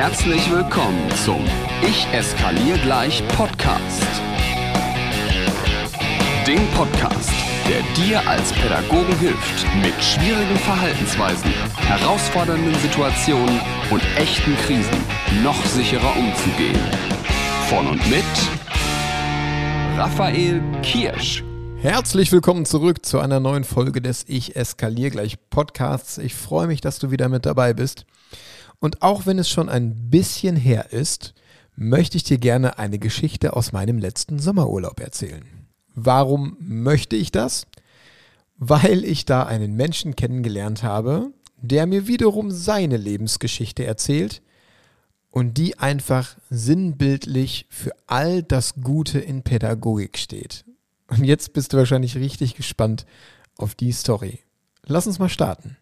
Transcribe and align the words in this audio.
Herzlich 0.00 0.50
willkommen 0.50 1.10
zum 1.26 1.44
Ich 1.82 2.06
eskaliere 2.10 2.78
gleich 2.78 3.22
Podcast. 3.36 4.02
Dem 6.46 6.66
Podcast, 6.68 7.30
der 7.68 7.82
dir 8.02 8.26
als 8.26 8.50
Pädagogen 8.50 9.14
hilft, 9.18 9.66
mit 9.82 9.92
schwierigen 10.02 10.56
Verhaltensweisen, 10.56 11.50
herausfordernden 11.76 12.74
Situationen 12.76 13.60
und 13.90 14.02
echten 14.16 14.56
Krisen 14.64 15.04
noch 15.44 15.62
sicherer 15.66 16.16
umzugehen. 16.16 16.80
Von 17.68 17.86
und 17.86 18.08
mit 18.08 18.24
Raphael 19.98 20.62
Kirsch. 20.80 21.44
Herzlich 21.76 22.32
willkommen 22.32 22.64
zurück 22.64 23.04
zu 23.04 23.18
einer 23.18 23.38
neuen 23.38 23.64
Folge 23.64 24.00
des 24.00 24.24
Ich 24.28 24.56
eskaliere 24.56 25.10
gleich 25.10 25.36
Podcasts. 25.50 26.16
Ich 26.16 26.34
freue 26.34 26.68
mich, 26.68 26.80
dass 26.80 26.98
du 26.98 27.10
wieder 27.10 27.28
mit 27.28 27.44
dabei 27.44 27.74
bist. 27.74 28.06
Und 28.80 29.02
auch 29.02 29.26
wenn 29.26 29.38
es 29.38 29.48
schon 29.48 29.68
ein 29.68 30.10
bisschen 30.10 30.56
her 30.56 30.92
ist, 30.92 31.34
möchte 31.76 32.16
ich 32.16 32.24
dir 32.24 32.38
gerne 32.38 32.78
eine 32.78 32.98
Geschichte 32.98 33.54
aus 33.54 33.72
meinem 33.72 33.98
letzten 33.98 34.38
Sommerurlaub 34.38 35.00
erzählen. 35.00 35.44
Warum 35.94 36.56
möchte 36.60 37.16
ich 37.16 37.30
das? 37.30 37.66
Weil 38.56 39.04
ich 39.04 39.24
da 39.24 39.44
einen 39.44 39.74
Menschen 39.74 40.16
kennengelernt 40.16 40.82
habe, 40.82 41.30
der 41.56 41.86
mir 41.86 42.06
wiederum 42.06 42.50
seine 42.50 42.96
Lebensgeschichte 42.96 43.84
erzählt 43.84 44.42
und 45.30 45.58
die 45.58 45.78
einfach 45.78 46.36
sinnbildlich 46.48 47.66
für 47.68 47.92
all 48.06 48.42
das 48.42 48.74
Gute 48.82 49.18
in 49.18 49.42
Pädagogik 49.42 50.18
steht. 50.18 50.64
Und 51.08 51.24
jetzt 51.24 51.52
bist 51.52 51.72
du 51.72 51.76
wahrscheinlich 51.76 52.16
richtig 52.16 52.54
gespannt 52.54 53.04
auf 53.56 53.74
die 53.74 53.92
Story. 53.92 54.40
Lass 54.86 55.06
uns 55.06 55.18
mal 55.18 55.28
starten. 55.28 55.76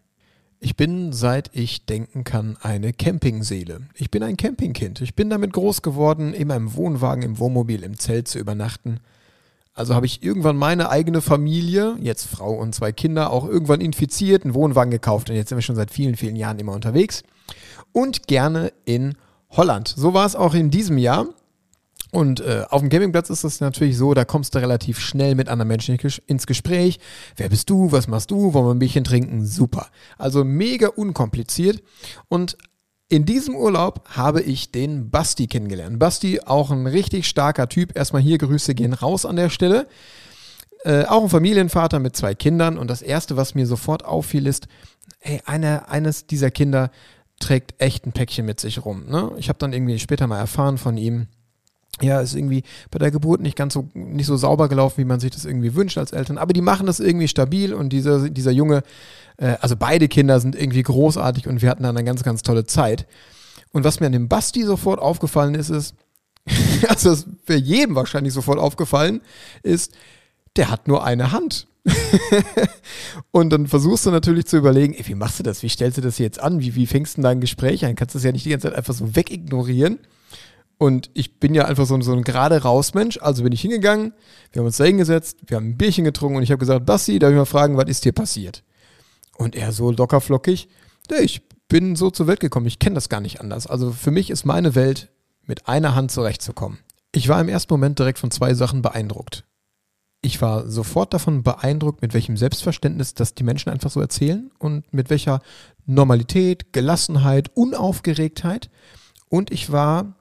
Ich 0.61 0.75
bin, 0.75 1.13
seit 1.13 1.51
ich 1.53 1.85
denken 1.85 2.25
kann, 2.25 2.57
eine 2.61 2.91
Campingseele. 2.91 3.81
Ich 3.93 4.11
bin 4.11 4.23
ein 4.23 4.35
Campingkind. 4.35 4.99
Ich 4.99 5.15
bin 5.15 5.29
damit 5.29 5.53
groß 5.53 5.81
geworden, 5.81 6.33
immer 6.33 6.57
im 6.57 6.75
Wohnwagen, 6.75 7.23
im 7.23 7.39
Wohnmobil, 7.39 7.81
im 7.83 7.97
Zelt 7.97 8.27
zu 8.27 8.39
übernachten. 8.39 8.99
Also 9.73 9.95
habe 9.95 10.05
ich 10.05 10.21
irgendwann 10.21 10.57
meine 10.57 10.89
eigene 10.89 11.21
Familie, 11.21 11.95
jetzt 12.01 12.27
Frau 12.27 12.51
und 12.51 12.75
zwei 12.75 12.91
Kinder, 12.91 13.31
auch 13.31 13.47
irgendwann 13.47 13.79
infiziert, 13.79 14.43
einen 14.43 14.53
Wohnwagen 14.53 14.91
gekauft 14.91 15.29
und 15.29 15.37
jetzt 15.37 15.47
sind 15.47 15.57
wir 15.57 15.61
schon 15.61 15.77
seit 15.77 15.91
vielen, 15.91 16.17
vielen 16.17 16.35
Jahren 16.35 16.59
immer 16.59 16.73
unterwegs. 16.73 17.23
Und 17.93 18.27
gerne 18.27 18.73
in 18.83 19.15
Holland. 19.51 19.93
So 19.95 20.13
war 20.13 20.25
es 20.25 20.35
auch 20.35 20.53
in 20.53 20.69
diesem 20.69 20.97
Jahr. 20.97 21.27
Und 22.11 22.39
äh, 22.39 22.63
auf 22.69 22.81
dem 22.81 22.89
Campingplatz 22.89 23.29
ist 23.29 23.43
es 23.43 23.59
natürlich 23.59 23.97
so, 23.97 24.13
da 24.13 24.25
kommst 24.25 24.55
du 24.55 24.59
relativ 24.59 24.99
schnell 24.99 25.35
mit 25.35 25.47
anderen 25.47 25.67
Menschen 25.67 25.97
ins 26.25 26.47
Gespräch. 26.47 26.99
Wer 27.35 27.49
bist 27.49 27.69
du? 27.69 27.91
Was 27.91 28.07
machst 28.07 28.31
du? 28.31 28.53
Wollen 28.53 28.65
wir 28.65 28.73
ein 28.73 28.79
Bierchen 28.79 29.03
trinken? 29.03 29.45
Super. 29.45 29.87
Also 30.17 30.43
mega 30.43 30.87
unkompliziert. 30.87 31.83
Und 32.27 32.57
in 33.09 33.25
diesem 33.25 33.55
Urlaub 33.55 34.07
habe 34.09 34.41
ich 34.41 34.71
den 34.71 35.09
Basti 35.11 35.47
kennengelernt. 35.47 35.99
Basti, 35.99 36.41
auch 36.41 36.71
ein 36.71 36.87
richtig 36.87 37.27
starker 37.27 37.69
Typ. 37.69 37.95
Erstmal 37.95 38.21
hier 38.21 38.37
Grüße 38.37 38.73
gehen 38.73 38.93
raus 38.93 39.25
an 39.25 39.35
der 39.35 39.49
Stelle. 39.49 39.87
Äh, 40.83 41.05
auch 41.05 41.23
ein 41.23 41.29
Familienvater 41.29 41.99
mit 41.99 42.15
zwei 42.15 42.33
Kindern. 42.33 42.77
Und 42.77 42.89
das 42.89 43.03
Erste, 43.03 43.37
was 43.37 43.53
mir 43.53 43.67
sofort 43.67 44.03
auffiel, 44.05 44.47
ist, 44.47 44.67
hey, 45.19 45.41
eine, 45.45 45.89
eines 45.89 46.25
dieser 46.25 46.49
Kinder 46.49 46.91
trägt 47.39 47.81
echt 47.81 48.05
ein 48.05 48.13
Päckchen 48.13 48.45
mit 48.45 48.59
sich 48.59 48.83
rum. 48.83 49.05
Ne? 49.07 49.31
Ich 49.37 49.49
habe 49.49 49.59
dann 49.59 49.73
irgendwie 49.73 49.99
später 49.99 50.27
mal 50.27 50.39
erfahren 50.39 50.77
von 50.77 50.97
ihm, 50.97 51.27
ja, 52.01 52.21
ist 52.21 52.35
irgendwie 52.35 52.63
bei 52.91 52.99
der 52.99 53.11
Geburt 53.11 53.41
nicht 53.41 53.55
ganz 53.55 53.73
so, 53.73 53.89
nicht 53.93 54.27
so 54.27 54.37
sauber 54.37 54.69
gelaufen, 54.69 54.97
wie 54.97 55.05
man 55.05 55.19
sich 55.19 55.31
das 55.31 55.45
irgendwie 55.45 55.75
wünscht 55.75 55.97
als 55.97 56.11
Eltern. 56.11 56.37
Aber 56.37 56.53
die 56.53 56.61
machen 56.61 56.87
das 56.87 56.99
irgendwie 56.99 57.27
stabil 57.27 57.73
und 57.73 57.89
dieser, 57.89 58.29
dieser 58.29 58.51
Junge, 58.51 58.83
äh, 59.37 59.55
also 59.61 59.75
beide 59.75 60.07
Kinder 60.07 60.39
sind 60.39 60.55
irgendwie 60.55 60.83
großartig 60.83 61.47
und 61.47 61.61
wir 61.61 61.69
hatten 61.69 61.83
dann 61.83 61.97
eine 61.97 62.05
ganz, 62.05 62.23
ganz 62.23 62.41
tolle 62.41 62.65
Zeit. 62.65 63.07
Und 63.71 63.83
was 63.83 63.99
mir 63.99 64.07
an 64.07 64.11
dem 64.11 64.27
Basti 64.27 64.63
sofort 64.63 64.99
aufgefallen 64.99 65.55
ist, 65.55 65.69
ist, 65.69 65.95
also 66.87 67.11
das 67.11 67.25
wäre 67.45 67.59
jedem 67.59 67.95
wahrscheinlich 67.95 68.33
sofort 68.33 68.59
aufgefallen, 68.59 69.21
ist, 69.63 69.93
der 70.55 70.69
hat 70.69 70.87
nur 70.87 71.03
eine 71.03 71.31
Hand. 71.31 71.67
und 73.31 73.51
dann 73.51 73.67
versuchst 73.67 74.05
du 74.05 74.11
natürlich 74.11 74.45
zu 74.45 74.57
überlegen, 74.57 74.93
ey, 74.93 75.07
wie 75.07 75.15
machst 75.15 75.39
du 75.39 75.43
das? 75.43 75.63
Wie 75.63 75.69
stellst 75.69 75.97
du 75.97 76.01
das 76.01 76.17
jetzt 76.17 76.39
an? 76.39 76.59
Wie, 76.59 76.75
wie 76.75 76.87
fängst 76.87 77.17
du 77.17 77.21
dein 77.21 77.41
Gespräch 77.41 77.85
ein? 77.85 77.95
Kannst 77.95 78.15
du 78.15 78.19
das 78.19 78.25
ja 78.25 78.31
nicht 78.31 78.45
die 78.45 78.49
ganze 78.49 78.67
Zeit 78.67 78.77
einfach 78.77 78.93
so 78.93 79.15
wegignorieren. 79.15 79.99
Und 80.79 81.11
ich 81.13 81.41
bin 81.41 81.53
ja 81.53 81.65
einfach 81.65 81.85
so, 81.85 81.99
so 81.99 82.13
ein 82.13 82.23
gerade 82.23 82.63
raus 82.63 82.93
Mensch. 82.93 83.19
Also 83.21 83.43
bin 83.43 83.51
ich 83.51 83.59
hingegangen, 83.61 84.13
wir 84.53 84.61
haben 84.61 84.65
uns 84.65 84.77
da 84.77 84.85
hingesetzt, 84.85 85.39
wir 85.47 85.57
haben 85.57 85.71
ein 85.71 85.77
Bierchen 85.77 86.05
getrunken 86.05 86.37
und 86.37 86.43
ich 86.43 86.51
habe 86.51 86.59
gesagt, 86.59 86.85
Basti, 86.85 87.19
darf 87.19 87.31
ich 87.31 87.35
mal 87.35 87.43
fragen, 87.43 87.75
was 87.75 87.89
ist 87.89 88.05
dir 88.05 88.13
passiert? 88.13 88.63
Und 89.37 89.57
er 89.57 89.73
so 89.73 89.91
locker 89.91 90.21
flockig, 90.21 90.69
ich 91.21 91.41
bin 91.67 91.97
so 91.97 92.11
zur 92.11 92.27
Welt 92.27 92.39
gekommen, 92.39 92.65
ich 92.65 92.79
kenne 92.79 92.95
das 92.95 93.09
gar 93.09 93.19
nicht 93.19 93.41
anders. 93.41 93.67
Also 93.67 93.91
für 93.91 94.11
mich 94.11 94.29
ist 94.29 94.45
meine 94.45 94.73
Welt, 94.73 95.09
mit 95.45 95.67
einer 95.67 95.95
Hand 95.95 96.11
zurechtzukommen. 96.11 96.79
Ich 97.11 97.27
war 97.27 97.41
im 97.41 97.49
ersten 97.49 97.73
Moment 97.73 97.99
direkt 97.99 98.19
von 98.19 98.31
zwei 98.31 98.53
Sachen 98.53 98.81
beeindruckt. 98.81 99.43
Ich 100.21 100.41
war 100.41 100.69
sofort 100.69 101.13
davon 101.13 101.43
beeindruckt, 101.43 102.01
mit 102.01 102.13
welchem 102.13 102.37
Selbstverständnis 102.37 103.15
das 103.15 103.33
die 103.33 103.43
Menschen 103.43 103.69
einfach 103.69 103.89
so 103.89 103.99
erzählen 103.99 104.49
und 104.59 104.93
mit 104.93 105.09
welcher 105.09 105.41
Normalität, 105.85 106.71
Gelassenheit, 106.71 107.51
Unaufgeregtheit. 107.53 108.69
Und 109.27 109.51
ich 109.51 109.71
war 109.71 110.15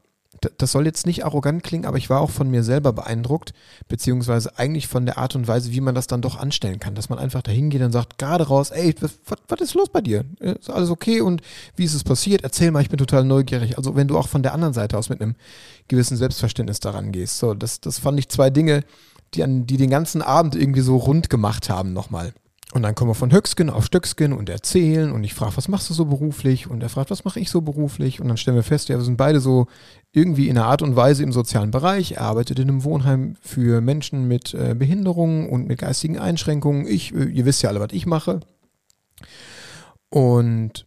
das 0.59 0.73
soll 0.73 0.87
jetzt 0.87 1.07
nicht 1.07 1.25
arrogant 1.25 1.63
klingen, 1.63 1.85
aber 1.85 1.97
ich 1.97 2.11
war 2.11 2.21
auch 2.21 2.31
von 2.31 2.51
mir 2.51 2.63
selber 2.63 2.93
beeindruckt, 2.93 3.53
beziehungsweise 3.89 4.59
eigentlich 4.59 4.89
von 4.89 5.07
der 5.07 5.19
Art 5.19 5.35
und 5.35 5.49
Weise, 5.49 5.73
wie 5.73 5.81
man 5.81 5.95
das 5.95 6.07
dann 6.07 6.23
doch 6.23 6.39
anstellen 6.39 6.81
kann. 6.81 6.95
Dass 6.95 7.09
man 7.09 7.19
einfach 7.19 7.43
dahin 7.43 7.71
geht 7.71 7.83
und 7.83 7.93
sagt, 7.93 8.19
gerade 8.19 8.47
raus, 8.47 8.71
ey, 8.71 8.95
was, 9.01 9.19
was 9.49 9.61
ist 9.61 9.75
los 9.75 9.89
bei 9.91 10.01
dir? 10.01 10.25
Ist 10.41 10.71
alles 10.71 10.91
okay 10.91 11.21
und 11.21 11.43
wie 11.77 11.85
ist 11.85 11.95
es 11.95 12.05
passiert? 12.05 12.43
Erzähl 12.43 12.71
mal, 12.71 12.83
ich 12.83 12.91
bin 12.91 12.99
total 12.99 13.25
neugierig. 13.25 13.77
Also 13.77 13.97
wenn 13.97 14.09
du 14.09 14.19
auch 14.19 14.29
von 14.29 14.43
der 14.43 14.55
anderen 14.55 14.75
Seite 14.75 14.97
aus 14.97 15.09
mit 15.09 15.21
einem 15.21 15.35
gewissen 15.89 16.17
Selbstverständnis 16.17 16.81
daran 16.81 17.13
gehst. 17.13 17.39
So, 17.39 17.55
das, 17.55 17.81
das 17.81 17.99
fand 17.99 18.19
ich 18.19 18.29
zwei 18.29 18.51
Dinge, 18.51 18.85
die, 19.35 19.43
an, 19.43 19.67
die 19.67 19.77
den 19.77 19.91
ganzen 19.91 20.23
Abend 20.23 20.55
irgendwie 20.55 20.81
so 20.81 20.97
rund 20.97 21.31
gemacht 21.31 21.69
haben 21.69 21.93
nochmal. 21.93 22.33
Und 22.75 22.83
dann 22.83 22.95
kommen 22.95 23.11
wir 23.11 23.15
von 23.15 23.33
Höcksken 23.33 23.71
auf 23.71 23.87
Stöcksken 23.87 24.35
und 24.35 24.51
erzählen 24.51 25.11
und 25.11 25.25
ich 25.25 25.33
frage, 25.33 25.57
was 25.57 25.69
machst 25.69 25.89
du 25.89 25.95
so 25.95 26.05
beruflich? 26.05 26.69
Und 26.69 26.83
er 26.83 26.91
fragt, 26.91 27.11
was 27.11 27.25
mache 27.25 27.41
ich 27.41 27.49
so 27.49 27.63
beruflich? 27.63 28.21
Und 28.21 28.29
dann 28.29 28.37
stellen 28.37 28.57
wir 28.57 28.63
fest, 28.63 28.91
ja, 28.91 28.99
wir 28.99 29.05
sind 29.05 29.17
beide 29.17 29.41
so 29.41 29.69
irgendwie 30.13 30.49
in 30.49 30.59
einer 30.59 30.67
Art 30.67 30.83
und 30.83 30.95
Weise 30.95 31.23
im 31.23 31.33
sozialen 31.33 31.71
Bereich. 31.71 32.13
Er 32.13 32.23
arbeitet 32.23 32.59
in 32.59 32.69
einem 32.69 32.85
Wohnheim 32.85 33.37
für 33.41 33.81
Menschen 33.81 34.29
mit 34.29 34.53
äh, 34.53 34.75
Behinderungen 34.75 35.49
und 35.49 35.67
mit 35.67 35.79
geistigen 35.79 36.19
Einschränkungen. 36.19 36.87
Ich, 36.87 37.15
äh, 37.15 37.25
ihr 37.25 37.47
wisst 37.47 37.63
ja 37.63 37.71
alle, 37.71 37.81
was 37.81 37.93
ich 37.93 38.05
mache. 38.05 38.41
Und 40.11 40.87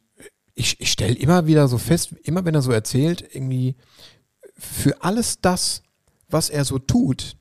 ich, 0.53 0.79
ich 0.79 0.91
stelle 0.91 1.15
immer 1.15 1.47
wieder 1.47 1.67
so 1.67 1.79
fest, 1.79 2.13
immer 2.23 2.45
wenn 2.45 2.53
er 2.53 2.61
so 2.61 2.71
erzählt, 2.71 3.25
irgendwie 3.33 3.75
für 4.55 5.01
alles 5.01 5.41
das, 5.41 5.81
was 6.29 6.51
er 6.51 6.63
so 6.63 6.77
tut, 6.77 7.37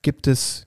gibt 0.00 0.26
es 0.26 0.66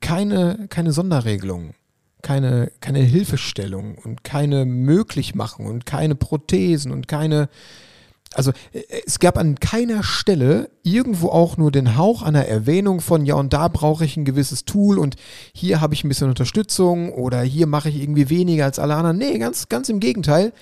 keine, 0.00 0.66
keine 0.68 0.92
Sonderregelungen 0.92 1.74
keine, 2.22 2.72
keine 2.80 3.00
Hilfestellung 3.00 3.96
und 3.98 4.24
keine 4.24 4.64
Möglichmachung 4.64 5.66
und 5.66 5.86
keine 5.86 6.14
Prothesen 6.14 6.92
und 6.92 7.08
keine, 7.08 7.48
also 8.34 8.52
äh, 8.72 8.82
es 9.06 9.18
gab 9.18 9.38
an 9.38 9.56
keiner 9.56 10.02
Stelle 10.02 10.70
irgendwo 10.82 11.28
auch 11.28 11.56
nur 11.56 11.72
den 11.72 11.96
Hauch 11.96 12.22
einer 12.22 12.46
Erwähnung 12.46 13.00
von, 13.00 13.24
ja, 13.26 13.34
und 13.34 13.52
da 13.52 13.68
brauche 13.68 14.04
ich 14.04 14.16
ein 14.16 14.24
gewisses 14.24 14.64
Tool 14.64 14.98
und 14.98 15.16
hier 15.52 15.80
habe 15.80 15.94
ich 15.94 16.04
ein 16.04 16.08
bisschen 16.08 16.28
Unterstützung 16.28 17.12
oder 17.12 17.42
hier 17.42 17.66
mache 17.66 17.88
ich 17.88 18.00
irgendwie 18.00 18.30
weniger 18.30 18.64
als 18.64 18.78
alle 18.78 18.94
anderen. 18.94 19.18
Nee, 19.18 19.38
ganz, 19.38 19.68
ganz 19.68 19.88
im 19.88 20.00
Gegenteil. 20.00 20.52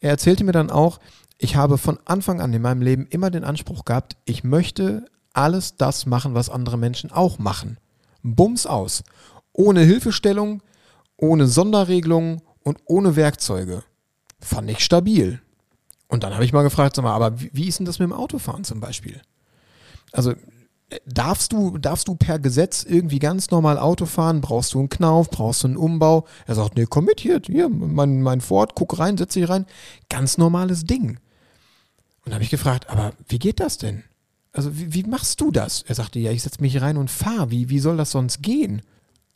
Er 0.00 0.10
erzählte 0.10 0.44
mir 0.44 0.52
dann 0.52 0.70
auch, 0.70 1.00
ich 1.38 1.56
habe 1.56 1.78
von 1.78 1.98
Anfang 2.04 2.40
an 2.40 2.52
in 2.52 2.62
meinem 2.62 2.82
Leben 2.82 3.06
immer 3.10 3.30
den 3.30 3.44
Anspruch 3.44 3.84
gehabt, 3.84 4.16
ich 4.24 4.42
möchte 4.42 5.06
alles 5.32 5.76
das 5.76 6.06
machen, 6.06 6.34
was 6.34 6.50
andere 6.50 6.76
Menschen 6.76 7.12
auch 7.12 7.38
machen. 7.38 7.78
Bums 8.22 8.66
aus. 8.66 9.04
Ohne 9.52 9.82
Hilfestellung, 9.82 10.62
ohne 11.18 11.46
Sonderregelungen 11.46 12.40
und 12.62 12.78
ohne 12.86 13.16
Werkzeuge. 13.16 13.84
Fand 14.40 14.70
ich 14.70 14.80
stabil. 14.80 15.40
Und 16.06 16.22
dann 16.22 16.32
habe 16.32 16.44
ich 16.44 16.52
mal 16.54 16.62
gefragt, 16.62 16.96
sag 16.96 17.02
mal, 17.02 17.14
aber 17.14 17.38
wie, 17.38 17.68
ist 17.68 17.78
denn 17.78 17.86
das 17.86 17.98
mit 17.98 18.08
dem 18.08 18.14
Autofahren 18.14 18.64
zum 18.64 18.80
Beispiel? 18.80 19.20
Also 20.12 20.32
darfst 21.04 21.52
du, 21.52 21.76
darfst 21.76 22.08
du 22.08 22.14
per 22.14 22.38
Gesetz 22.38 22.82
irgendwie 22.82 23.18
ganz 23.18 23.50
normal 23.50 23.78
Auto 23.78 24.06
fahren? 24.06 24.40
Brauchst 24.40 24.72
du 24.72 24.78
einen 24.78 24.88
Knauf? 24.88 25.30
Brauchst 25.30 25.64
du 25.64 25.68
einen 25.68 25.76
Umbau? 25.76 26.26
Er 26.46 26.54
sagt, 26.54 26.76
nee, 26.76 26.86
komm 26.88 27.04
mit 27.04 27.20
hier, 27.20 27.42
hier, 27.44 27.68
mein, 27.68 28.22
mein 28.22 28.40
Ford, 28.40 28.74
guck 28.74 28.98
rein, 28.98 29.18
setz 29.18 29.34
dich 29.34 29.48
rein. 29.48 29.66
Ganz 30.08 30.38
normales 30.38 30.84
Ding. 30.84 31.18
Und 32.24 32.32
habe 32.32 32.44
ich 32.44 32.50
gefragt, 32.50 32.88
aber 32.88 33.12
wie 33.28 33.38
geht 33.38 33.60
das 33.60 33.76
denn? 33.76 34.04
Also 34.52 34.78
wie, 34.78 34.94
wie 34.94 35.02
machst 35.02 35.40
du 35.40 35.50
das? 35.50 35.82
Er 35.82 35.94
sagte, 35.94 36.18
ja, 36.18 36.30
ich 36.30 36.42
setze 36.42 36.62
mich 36.62 36.80
rein 36.80 36.96
und 36.96 37.10
fahre. 37.10 37.50
Wie, 37.50 37.68
wie 37.68 37.80
soll 37.80 37.96
das 37.96 38.12
sonst 38.12 38.42
gehen? 38.42 38.82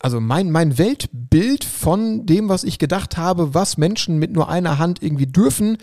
Also 0.03 0.21
mein, 0.21 0.51
mein 0.51 0.79
Weltbild 0.79 1.65
von 1.65 2.27
dem, 2.27 2.49
was 2.49 2.65
ich 2.65 2.79
gedacht 2.79 3.17
habe, 3.17 3.55
was 3.55 3.77
Menschen 3.77 4.19
mit 4.19 4.33
nur 4.33 4.49
einer 4.49 4.79
Hand 4.79 5.03
irgendwie 5.03 5.27
dürfen, 5.27 5.79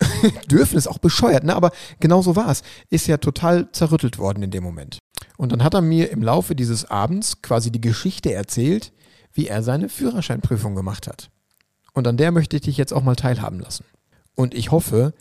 dürfen 0.50 0.78
ist 0.78 0.86
auch 0.86 0.98
bescheuert, 0.98 1.44
ne? 1.44 1.54
aber 1.54 1.72
genau 1.98 2.22
so 2.22 2.36
war 2.36 2.48
es, 2.48 2.62
ist 2.88 3.06
ja 3.06 3.18
total 3.18 3.70
zerrüttelt 3.72 4.18
worden 4.18 4.42
in 4.42 4.50
dem 4.50 4.62
Moment. 4.62 4.98
Und 5.36 5.52
dann 5.52 5.64
hat 5.64 5.74
er 5.74 5.82
mir 5.82 6.10
im 6.10 6.22
Laufe 6.22 6.54
dieses 6.54 6.84
Abends 6.84 7.42
quasi 7.42 7.70
die 7.70 7.80
Geschichte 7.80 8.32
erzählt, 8.32 8.92
wie 9.32 9.48
er 9.48 9.62
seine 9.62 9.88
Führerscheinprüfung 9.88 10.74
gemacht 10.74 11.06
hat. 11.06 11.30
Und 11.92 12.06
an 12.06 12.16
der 12.16 12.32
möchte 12.32 12.56
ich 12.56 12.62
dich 12.62 12.76
jetzt 12.76 12.92
auch 12.92 13.02
mal 13.02 13.16
teilhaben 13.16 13.60
lassen. 13.60 13.84
Und 14.34 14.54
ich 14.54 14.70
hoffe, 14.70 15.12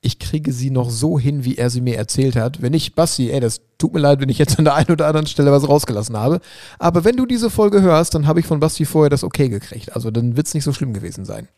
ich 0.00 0.18
kriege 0.18 0.52
sie 0.52 0.70
noch 0.70 0.90
so 0.90 1.18
hin, 1.18 1.44
wie 1.44 1.56
er 1.56 1.70
sie 1.70 1.80
mir 1.80 1.96
erzählt 1.96 2.36
hat. 2.36 2.62
Wenn 2.62 2.72
nicht, 2.72 2.94
Basti, 2.94 3.30
ey, 3.30 3.40
das 3.40 3.62
tut 3.78 3.94
mir 3.94 4.00
leid, 4.00 4.20
wenn 4.20 4.28
ich 4.28 4.38
jetzt 4.38 4.58
an 4.58 4.64
der 4.64 4.74
einen 4.74 4.90
oder 4.90 5.06
anderen 5.06 5.26
Stelle 5.26 5.52
was 5.52 5.68
rausgelassen 5.68 6.16
habe. 6.16 6.40
Aber 6.78 7.04
wenn 7.04 7.16
du 7.16 7.26
diese 7.26 7.48
Folge 7.48 7.80
hörst, 7.80 8.14
dann 8.14 8.26
habe 8.26 8.40
ich 8.40 8.46
von 8.46 8.60
Basti 8.60 8.84
vorher 8.84 9.10
das 9.10 9.24
okay 9.24 9.48
gekriegt. 9.48 9.94
Also 9.94 10.10
dann 10.10 10.36
wird 10.36 10.46
es 10.46 10.54
nicht 10.54 10.64
so 10.64 10.72
schlimm 10.72 10.92
gewesen 10.92 11.24
sein. 11.24 11.48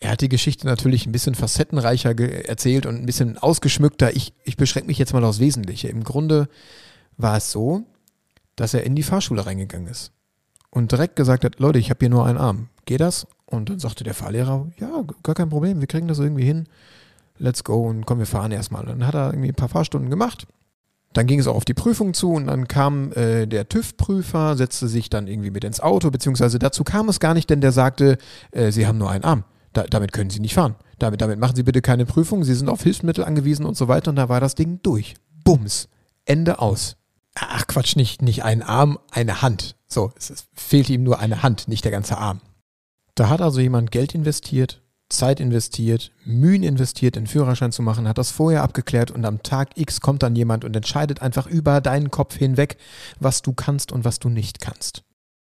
Er 0.00 0.10
hat 0.10 0.20
die 0.20 0.28
Geschichte 0.28 0.66
natürlich 0.66 1.06
ein 1.06 1.12
bisschen 1.12 1.36
facettenreicher 1.36 2.18
erzählt 2.18 2.86
und 2.86 2.96
ein 2.96 3.06
bisschen 3.06 3.38
ausgeschmückter. 3.38 4.16
Ich, 4.16 4.32
ich 4.42 4.56
beschränke 4.56 4.88
mich 4.88 4.98
jetzt 4.98 5.12
mal 5.12 5.22
aufs 5.22 5.38
Wesentliche. 5.38 5.88
Im 5.88 6.02
Grunde 6.02 6.48
war 7.16 7.36
es 7.36 7.52
so, 7.52 7.84
dass 8.56 8.74
er 8.74 8.84
in 8.84 8.96
die 8.96 9.04
Fahrschule 9.04 9.46
reingegangen 9.46 9.86
ist 9.86 10.10
und 10.70 10.90
direkt 10.90 11.16
gesagt 11.16 11.44
hat, 11.44 11.60
Leute, 11.60 11.78
ich 11.78 11.90
habe 11.90 11.98
hier 12.00 12.10
nur 12.10 12.26
einen 12.26 12.38
Arm. 12.38 12.68
Geht 12.84 13.00
das? 13.00 13.26
Und 13.46 13.68
dann 13.68 13.78
sagte 13.78 14.02
der 14.02 14.14
Fahrlehrer, 14.14 14.66
ja, 14.80 15.04
gar 15.22 15.34
kein 15.34 15.50
Problem, 15.50 15.80
wir 15.80 15.86
kriegen 15.86 16.08
das 16.08 16.18
irgendwie 16.18 16.44
hin. 16.44 16.66
Let's 17.38 17.62
go 17.62 17.88
und 17.88 18.06
komm, 18.06 18.18
wir 18.18 18.26
fahren 18.26 18.50
erstmal. 18.52 18.82
Und 18.82 19.00
dann 19.00 19.06
hat 19.06 19.14
er 19.14 19.30
irgendwie 19.30 19.50
ein 19.50 19.54
paar 19.54 19.68
Fahrstunden 19.68 20.10
gemacht. 20.10 20.46
Dann 21.12 21.26
ging 21.26 21.38
es 21.38 21.46
auch 21.46 21.54
auf 21.54 21.64
die 21.64 21.74
Prüfung 21.74 22.14
zu 22.14 22.32
und 22.32 22.46
dann 22.46 22.68
kam 22.68 23.12
äh, 23.12 23.46
der 23.46 23.68
TÜV-Prüfer, 23.68 24.56
setzte 24.56 24.88
sich 24.88 25.10
dann 25.10 25.26
irgendwie 25.26 25.50
mit 25.50 25.64
ins 25.64 25.80
Auto, 25.80 26.10
beziehungsweise 26.10 26.58
dazu 26.58 26.84
kam 26.84 27.08
es 27.08 27.20
gar 27.20 27.34
nicht, 27.34 27.50
denn 27.50 27.60
der 27.60 27.72
sagte, 27.72 28.18
äh, 28.50 28.70
Sie 28.70 28.86
haben 28.86 28.98
nur 28.98 29.10
einen 29.10 29.24
Arm. 29.24 29.44
Da, 29.72 29.84
damit 29.84 30.12
können 30.12 30.30
Sie 30.30 30.40
nicht 30.40 30.54
fahren. 30.54 30.74
Damit, 30.98 31.20
damit 31.20 31.38
machen 31.38 31.56
Sie 31.56 31.62
bitte 31.62 31.80
keine 31.80 32.06
Prüfung. 32.06 32.44
Sie 32.44 32.54
sind 32.54 32.68
auf 32.68 32.82
Hilfsmittel 32.82 33.24
angewiesen 33.24 33.64
und 33.64 33.76
so 33.76 33.88
weiter. 33.88 34.10
Und 34.10 34.16
da 34.16 34.28
war 34.28 34.40
das 34.40 34.54
Ding 34.54 34.80
durch. 34.82 35.14
Bums. 35.44 35.88
Ende 36.24 36.58
aus. 36.58 36.96
Ach 37.34 37.66
Quatsch, 37.66 37.96
nicht, 37.96 38.22
nicht 38.22 38.44
ein 38.44 38.62
Arm, 38.62 38.98
eine 39.10 39.42
Hand. 39.42 39.76
So, 39.86 40.12
es, 40.16 40.30
es 40.30 40.44
fehlte 40.52 40.92
ihm 40.92 41.02
nur 41.02 41.18
eine 41.18 41.42
Hand, 41.42 41.68
nicht 41.68 41.84
der 41.84 41.90
ganze 41.90 42.18
Arm. 42.18 42.40
Da 43.14 43.28
hat 43.28 43.40
also 43.40 43.60
jemand 43.60 43.90
Geld 43.90 44.14
investiert, 44.14 44.81
Zeit 45.16 45.40
investiert, 45.40 46.10
Mühen 46.24 46.62
investiert, 46.62 47.16
den 47.16 47.26
Führerschein 47.26 47.72
zu 47.72 47.82
machen, 47.82 48.08
hat 48.08 48.18
das 48.18 48.30
vorher 48.30 48.62
abgeklärt 48.62 49.10
und 49.10 49.24
am 49.24 49.42
Tag 49.42 49.70
X 49.76 50.00
kommt 50.00 50.22
dann 50.22 50.36
jemand 50.36 50.64
und 50.64 50.74
entscheidet 50.74 51.22
einfach 51.22 51.46
über 51.46 51.80
deinen 51.80 52.10
Kopf 52.10 52.36
hinweg, 52.36 52.76
was 53.20 53.42
du 53.42 53.52
kannst 53.52 53.92
und 53.92 54.04
was 54.04 54.18
du 54.18 54.28
nicht 54.28 54.60
kannst 54.60 55.02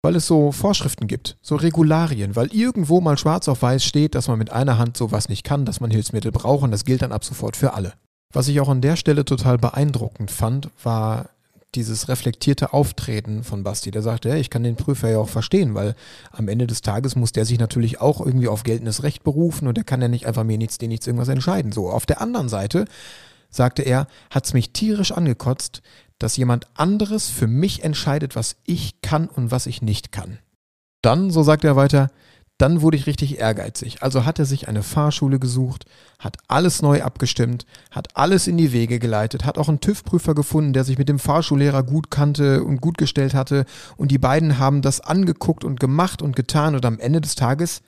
weil 0.04 0.18
es 0.18 0.28
so 0.28 0.52
Vorschriften 0.52 1.08
gibt, 1.08 1.38
so 1.42 1.56
Regularien, 1.56 2.36
weil 2.36 2.54
irgendwo 2.54 3.00
mal 3.00 3.18
schwarz 3.18 3.48
auf 3.48 3.62
weiß 3.62 3.86
steht, 3.86 4.16
dass 4.16 4.28
man 4.28 4.38
mit 4.38 4.52
einer 4.52 4.78
Hand 4.78 4.98
sowas 4.98 5.30
nicht 5.30 5.46
kann, 5.46 5.66
dass 5.66 5.80
man 5.80 5.92
Hilfsmittel 5.92 6.32
braucht 6.32 6.64
und 6.64 6.72
das 6.72 6.84
gilt 6.84 7.02
dann 7.02 7.14
ab 7.14 7.24
sofort 7.24 7.56
für 7.56 7.74
alle. 7.74 7.94
Was 8.34 8.50
ich 8.50 8.60
auch 8.60 8.68
an 8.68 8.82
der 8.82 8.98
Stelle 8.98 9.24
total 9.24 9.58
beeindruckend 9.58 10.30
fand, 10.30 10.70
war 10.84 11.30
dieses 11.76 12.08
reflektierte 12.08 12.74
Auftreten 12.74 13.44
von 13.44 13.64
Basti. 13.64 13.92
Der 13.92 14.02
sagte, 14.02 14.30
ja, 14.30 14.36
ich 14.36 14.50
kann 14.50 14.64
den 14.64 14.76
Prüfer 14.76 15.10
ja 15.10 15.18
auch 15.18 15.30
verstehen, 15.30 15.76
weil 15.76 15.96
am 16.32 16.48
Ende 16.48 16.68
des 16.68 16.82
Tages 16.82 17.16
muss 17.16 17.32
der 17.32 17.46
sich 17.46 17.60
natürlich 17.60 18.02
auch 18.02 18.20
irgendwie 18.20 18.48
auf 18.48 18.64
geltendes 18.64 19.04
Recht 19.04 19.24
berufen 19.24 19.68
und 19.68 19.76
der 19.76 19.84
kann 19.84 20.02
ja 20.02 20.08
nicht 20.08 20.26
einfach 20.26 20.44
mir 20.44 20.58
nichts, 20.58 20.78
dir 20.78 20.88
nichts 20.88 21.08
irgendwas 21.08 21.30
entscheiden. 21.30 21.72
So, 21.72 21.90
auf 21.90 22.06
der 22.06 22.22
anderen 22.22 22.50
Seite 22.50 22.86
sagte 23.50 23.84
er, 23.84 24.08
hat 24.30 24.46
es 24.46 24.54
mich 24.54 24.74
tierisch 24.74 25.12
angekotzt, 25.12 25.82
dass 26.20 26.38
jemand 26.38 26.68
anderes 26.76 27.30
für 27.30 27.48
mich 27.48 27.84
entscheidet, 27.84 28.36
was 28.36 28.56
ich 28.66 29.02
kann 29.02 29.28
und 29.28 29.52
was 29.52 29.66
ich 29.66 29.82
nicht 29.82 30.12
kann. 30.12 30.40
Dann, 31.02 31.32
so 31.32 31.44
sagt 31.44 31.64
er 31.64 31.76
weiter, 31.76 32.12
dann 32.64 32.82
wurde 32.82 32.96
ich 32.96 33.08
richtig 33.08 33.40
ehrgeizig. 33.40 34.04
Also 34.04 34.24
hat 34.24 34.40
er 34.40 34.46
sich 34.46 34.70
eine 34.70 34.84
Fahrschule 34.84 35.38
gesucht, 35.38 35.84
hat 36.18 36.38
alles 36.48 36.82
neu 36.82 37.04
abgestimmt, 37.04 37.66
hat 37.92 38.16
alles 38.16 38.48
in 38.48 38.56
die 38.56 38.72
Wege 38.72 39.00
geleitet, 39.00 39.44
hat 39.44 39.58
auch 39.58 39.68
einen 39.68 39.82
TÜV-Prüfer 39.82 40.34
gefunden, 40.34 40.72
der 40.72 40.86
sich 40.86 40.98
mit 40.98 41.10
dem 41.10 41.20
Fahrschullehrer 41.20 41.84
gut 41.84 42.10
kannte 42.10 42.64
und 42.64 42.80
gut 42.80 42.98
gestellt 42.98 43.34
hatte. 43.34 43.66
Und 43.98 44.12
die 44.12 44.18
beiden 44.18 44.60
haben 44.60 44.82
das 44.82 45.02
angeguckt 45.02 45.66
und 45.66 45.82
gemacht 45.82 46.22
und 46.22 46.38
getan. 46.38 46.74
Und 46.74 46.86
am 46.86 47.00
Ende 47.00 47.20
des 47.20 47.36
Tages 47.36 47.82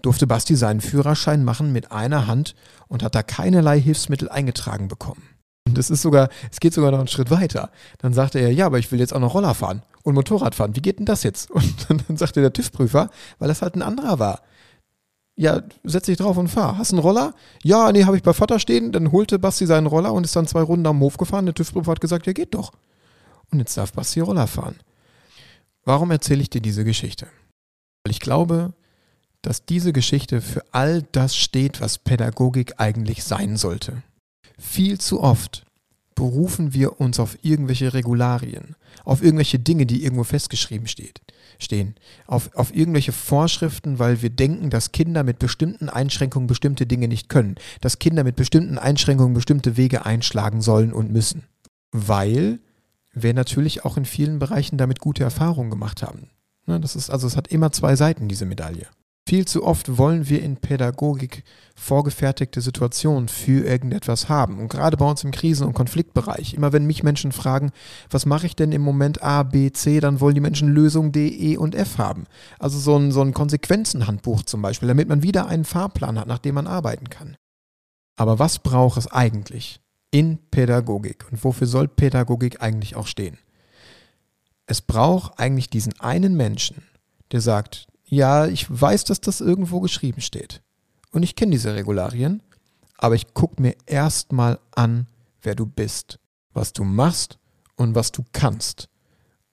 durfte 0.00 0.26
Basti 0.26 0.56
seinen 0.56 0.80
Führerschein 0.80 1.44
machen 1.44 1.70
mit 1.70 1.92
einer 1.92 2.26
Hand 2.26 2.54
und 2.88 3.02
hat 3.02 3.14
da 3.14 3.22
keinerlei 3.22 3.78
Hilfsmittel 3.78 4.30
eingetragen 4.30 4.88
bekommen. 4.88 5.35
Und 5.66 5.76
es 5.78 5.90
ist 5.90 6.02
sogar, 6.02 6.28
es 6.50 6.60
geht 6.60 6.74
sogar 6.74 6.92
noch 6.92 7.00
einen 7.00 7.08
Schritt 7.08 7.30
weiter. 7.30 7.70
Dann 7.98 8.14
sagte 8.14 8.38
er, 8.38 8.52
ja, 8.52 8.66
aber 8.66 8.78
ich 8.78 8.90
will 8.92 9.00
jetzt 9.00 9.12
auch 9.12 9.20
noch 9.20 9.34
Roller 9.34 9.54
fahren 9.54 9.82
und 10.04 10.14
Motorrad 10.14 10.54
fahren. 10.54 10.76
Wie 10.76 10.80
geht 10.80 10.98
denn 11.00 11.06
das 11.06 11.24
jetzt? 11.24 11.50
Und 11.50 11.74
dann, 11.88 12.02
dann 12.06 12.16
sagte 12.16 12.40
der 12.40 12.52
TÜV-Prüfer, 12.52 13.10
weil 13.38 13.48
das 13.48 13.62
halt 13.62 13.74
ein 13.74 13.82
anderer 13.82 14.18
war. 14.18 14.42
Ja, 15.38 15.62
setz 15.84 16.06
dich 16.06 16.16
drauf 16.16 16.38
und 16.38 16.48
fahr. 16.48 16.78
Hast 16.78 16.92
du 16.92 16.96
einen 16.96 17.02
Roller? 17.02 17.34
Ja, 17.62 17.92
nee, 17.92 18.04
habe 18.04 18.16
ich 18.16 18.22
bei 18.22 18.32
Vater 18.32 18.58
stehen. 18.58 18.92
Dann 18.92 19.12
holte 19.12 19.38
Basti 19.38 19.66
seinen 19.66 19.86
Roller 19.86 20.14
und 20.14 20.24
ist 20.24 20.34
dann 20.34 20.46
zwei 20.46 20.62
Runden 20.62 20.86
am 20.86 21.00
Hof 21.00 21.18
gefahren. 21.18 21.44
Der 21.44 21.54
TÜV-Prüfer 21.54 21.90
hat 21.90 22.00
gesagt, 22.00 22.26
ja, 22.26 22.32
geht 22.32 22.54
doch. 22.54 22.72
Und 23.50 23.58
jetzt 23.58 23.76
darf 23.76 23.92
Basti 23.92 24.20
Roller 24.20 24.46
fahren. 24.46 24.76
Warum 25.84 26.10
erzähle 26.10 26.40
ich 26.40 26.50
dir 26.50 26.62
diese 26.62 26.84
Geschichte? 26.84 27.26
Weil 28.04 28.12
ich 28.12 28.20
glaube, 28.20 28.72
dass 29.42 29.66
diese 29.66 29.92
Geschichte 29.92 30.40
für 30.40 30.62
all 30.72 31.02
das 31.12 31.36
steht, 31.36 31.80
was 31.80 31.98
Pädagogik 31.98 32.80
eigentlich 32.80 33.22
sein 33.24 33.56
sollte. 33.56 34.02
Viel 34.58 34.98
zu 34.98 35.22
oft 35.22 35.66
berufen 36.14 36.72
wir 36.72 36.98
uns 37.00 37.20
auf 37.20 37.36
irgendwelche 37.42 37.92
Regularien, 37.92 38.74
auf 39.04 39.22
irgendwelche 39.22 39.58
Dinge, 39.58 39.86
die 39.86 40.02
irgendwo 40.02 40.24
festgeschrieben 40.24 40.88
steht, 40.88 41.20
stehen, 41.58 41.94
auf, 42.26 42.50
auf 42.54 42.74
irgendwelche 42.74 43.12
Vorschriften, 43.12 43.98
weil 43.98 44.22
wir 44.22 44.30
denken, 44.30 44.70
dass 44.70 44.92
Kinder 44.92 45.22
mit 45.22 45.38
bestimmten 45.38 45.90
Einschränkungen 45.90 46.46
bestimmte 46.46 46.86
Dinge 46.86 47.06
nicht 47.06 47.28
können, 47.28 47.56
dass 47.82 47.98
Kinder 47.98 48.24
mit 48.24 48.34
bestimmten 48.34 48.78
Einschränkungen 48.78 49.34
bestimmte 49.34 49.76
Wege 49.76 50.06
einschlagen 50.06 50.62
sollen 50.62 50.92
und 50.92 51.12
müssen. 51.12 51.44
Weil 51.92 52.60
wir 53.12 53.34
natürlich 53.34 53.84
auch 53.84 53.98
in 53.98 54.06
vielen 54.06 54.38
Bereichen 54.38 54.78
damit 54.78 55.00
gute 55.00 55.22
Erfahrungen 55.22 55.70
gemacht 55.70 56.02
haben. 56.02 56.30
Ne, 56.66 56.80
das 56.80 56.96
ist, 56.96 57.10
also 57.10 57.26
es 57.26 57.36
hat 57.36 57.48
immer 57.48 57.72
zwei 57.72 57.94
Seiten, 57.94 58.26
diese 58.26 58.46
Medaille. 58.46 58.86
Viel 59.28 59.44
zu 59.44 59.64
oft 59.64 59.98
wollen 59.98 60.28
wir 60.28 60.40
in 60.40 60.56
Pädagogik 60.56 61.42
vorgefertigte 61.74 62.60
Situationen 62.60 63.26
für 63.26 63.66
irgendetwas 63.66 64.28
haben. 64.28 64.60
Und 64.60 64.68
gerade 64.68 64.96
bei 64.96 65.04
uns 65.04 65.24
im 65.24 65.32
Krisen- 65.32 65.66
und 65.66 65.74
Konfliktbereich, 65.74 66.54
immer 66.54 66.72
wenn 66.72 66.86
mich 66.86 67.02
Menschen 67.02 67.32
fragen, 67.32 67.72
was 68.08 68.24
mache 68.24 68.46
ich 68.46 68.54
denn 68.54 68.70
im 68.70 68.82
Moment 68.82 69.24
A, 69.24 69.42
B, 69.42 69.72
C, 69.72 69.98
dann 69.98 70.20
wollen 70.20 70.36
die 70.36 70.40
Menschen 70.40 70.68
Lösung 70.68 71.10
D, 71.10 71.26
E 71.26 71.56
und 71.56 71.74
F 71.74 71.98
haben. 71.98 72.26
Also 72.60 72.78
so 72.78 72.96
ein, 72.96 73.10
so 73.10 73.20
ein 73.20 73.34
Konsequenzenhandbuch 73.34 74.44
zum 74.44 74.62
Beispiel, 74.62 74.86
damit 74.86 75.08
man 75.08 75.24
wieder 75.24 75.48
einen 75.48 75.64
Fahrplan 75.64 76.20
hat, 76.20 76.28
nach 76.28 76.38
dem 76.38 76.54
man 76.54 76.68
arbeiten 76.68 77.10
kann. 77.10 77.36
Aber 78.14 78.38
was 78.38 78.60
braucht 78.60 78.96
es 78.96 79.10
eigentlich 79.10 79.80
in 80.12 80.38
Pädagogik? 80.52 81.26
Und 81.32 81.42
wofür 81.42 81.66
soll 81.66 81.88
Pädagogik 81.88 82.62
eigentlich 82.62 82.94
auch 82.94 83.08
stehen? 83.08 83.38
Es 84.66 84.80
braucht 84.80 85.40
eigentlich 85.40 85.68
diesen 85.68 85.98
einen 85.98 86.36
Menschen, 86.36 86.84
der 87.32 87.40
sagt, 87.40 87.88
ja, 88.08 88.46
ich 88.46 88.66
weiß, 88.68 89.04
dass 89.04 89.20
das 89.20 89.40
irgendwo 89.40 89.80
geschrieben 89.80 90.20
steht. 90.20 90.62
Und 91.10 91.22
ich 91.22 91.36
kenne 91.36 91.52
diese 91.52 91.74
Regularien, 91.74 92.42
aber 92.98 93.14
ich 93.14 93.34
gucke 93.34 93.60
mir 93.60 93.74
erstmal 93.86 94.58
an, 94.74 95.06
wer 95.42 95.54
du 95.54 95.66
bist, 95.66 96.18
was 96.52 96.72
du 96.72 96.84
machst 96.84 97.38
und 97.76 97.94
was 97.94 98.12
du 98.12 98.24
kannst. 98.32 98.88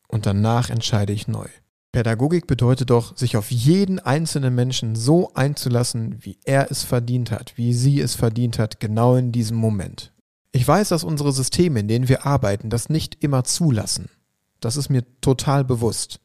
Und 0.08 0.26
danach 0.26 0.70
entscheide 0.70 1.14
ich 1.14 1.28
neu. 1.28 1.48
Pädagogik 1.92 2.48
bedeutet 2.48 2.90
doch, 2.90 3.16
sich 3.16 3.38
auf 3.38 3.52
jeden 3.52 4.00
einzelnen 4.00 4.56
Menschen 4.56 4.96
so 4.96 5.32
einzulassen, 5.36 6.18
wie 6.22 6.40
er 6.44 6.72
es 6.72 6.84
verdient 6.84 7.30
hat, 7.30 7.54
wie 7.56 7.74
sie 7.74 8.00
es 8.00 8.16
verdient 8.16 8.58
hat, 8.58 8.80
genau 8.80 9.16
in 9.16 9.32
diesem 9.32 9.58
Moment. 9.58 10.12
Ich 10.52 10.68
weiß, 10.68 10.90
dass 10.90 11.04
unsere 11.04 11.32
Systeme, 11.32 11.80
in 11.80 11.88
denen 11.88 12.10
wir 12.10 12.26
arbeiten, 12.26 12.72
das 12.72 12.90
nicht 12.90 13.24
immer 13.24 13.44
zulassen. 13.44 14.10
Das 14.60 14.76
ist 14.76 14.90
mir 14.90 15.04
total 15.22 15.64
bewusst. 15.64 16.20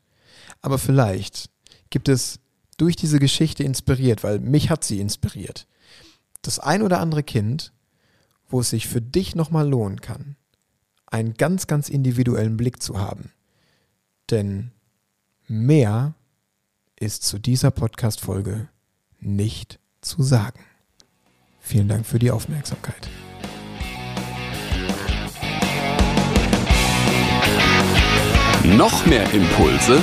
Aber 0.62 0.78
vielleicht 0.78 1.50
gibt 1.90 2.08
es 2.08 2.40
durch 2.76 2.96
diese 2.96 3.18
Geschichte 3.18 3.64
inspiriert, 3.64 4.22
weil 4.22 4.38
mich 4.38 4.70
hat 4.70 4.84
sie 4.84 5.00
inspiriert. 5.00 5.66
Das 6.42 6.58
ein 6.58 6.82
oder 6.82 7.00
andere 7.00 7.22
Kind, 7.22 7.72
wo 8.48 8.60
es 8.60 8.70
sich 8.70 8.86
für 8.86 9.02
dich 9.02 9.34
nochmal 9.34 9.68
lohnen 9.68 10.00
kann, 10.00 10.36
einen 11.06 11.34
ganz, 11.34 11.66
ganz 11.66 11.88
individuellen 11.88 12.56
Blick 12.56 12.82
zu 12.82 12.98
haben. 12.98 13.32
Denn 14.30 14.70
mehr 15.46 16.14
ist 16.96 17.24
zu 17.24 17.38
dieser 17.38 17.70
Podcast-Folge 17.70 18.68
nicht 19.20 19.78
zu 20.00 20.22
sagen. 20.22 20.60
Vielen 21.60 21.88
Dank 21.88 22.06
für 22.06 22.18
die 22.18 22.30
Aufmerksamkeit. 22.30 23.08
Noch 28.64 29.06
mehr 29.06 29.32
Impulse 29.32 30.02